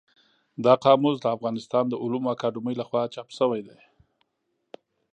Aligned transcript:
دا 0.65 0.73
قاموس 0.83 1.17
د 1.21 1.25
افغانستان 1.35 1.83
د 1.89 1.93
علومو 2.03 2.31
اکاډمۍ 2.35 2.75
له 2.77 2.85
خوا 2.89 3.03
چاپ 3.13 3.27
شوی 3.37 3.61
دی. 3.67 3.79